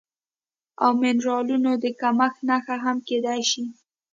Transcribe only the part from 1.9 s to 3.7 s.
کمښت نښه هم کیدی شي